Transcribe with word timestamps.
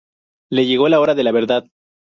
Le 0.51 0.65
llegó 0.65 0.89
la 0.89 0.99
hora 0.99 1.13
de 1.13 1.23
la 1.23 1.31
verdad 1.31 1.67